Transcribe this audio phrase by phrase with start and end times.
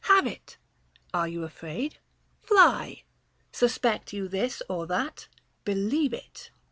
[0.05, 0.57] Have it.
[1.13, 1.99] Are you afraid?
[2.41, 3.03] Fly.
[3.51, 5.27] Suspect you this or that?
[5.63, 6.49] Believe it.